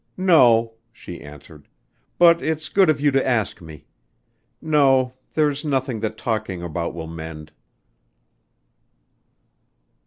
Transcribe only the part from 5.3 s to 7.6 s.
there's nothing that talking about will mend."